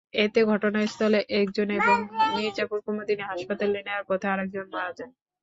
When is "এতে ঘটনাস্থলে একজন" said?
0.15-1.67